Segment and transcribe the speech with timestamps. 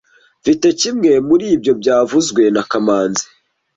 [0.41, 3.25] Mfite kimwe muri ibyo byavuzwe na kamanzi